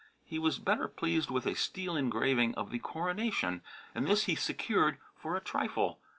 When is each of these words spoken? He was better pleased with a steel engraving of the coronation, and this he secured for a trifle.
He 0.25 0.39
was 0.39 0.57
better 0.57 0.87
pleased 0.87 1.29
with 1.29 1.45
a 1.45 1.53
steel 1.53 1.95
engraving 1.95 2.55
of 2.55 2.71
the 2.71 2.79
coronation, 2.79 3.61
and 3.93 4.07
this 4.07 4.23
he 4.23 4.33
secured 4.33 4.97
for 5.15 5.35
a 5.35 5.39
trifle. 5.41 5.99